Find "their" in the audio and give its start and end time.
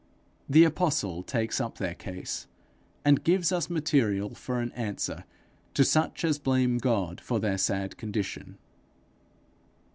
1.77-1.93, 7.39-7.59